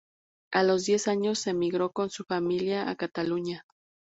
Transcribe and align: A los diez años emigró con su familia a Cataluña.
A 0.51 0.63
los 0.63 0.85
diez 0.85 1.07
años 1.07 1.45
emigró 1.45 1.91
con 1.91 2.09
su 2.09 2.23
familia 2.23 2.89
a 2.89 2.95
Cataluña. 2.95 3.65